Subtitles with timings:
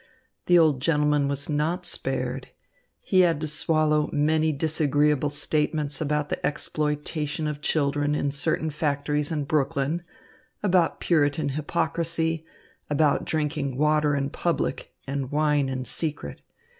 [0.47, 2.47] The old gentleman was not spared.
[3.01, 9.31] He had to swallow many disagreeable statements about the exploitation of children in certain factories
[9.31, 10.01] in Brooklyn,
[10.63, 12.47] about Puritan hypocrisy,
[12.89, 16.41] about drinking water in public and wine in secret.